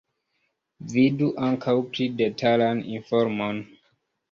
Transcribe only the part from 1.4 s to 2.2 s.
ankaŭ pli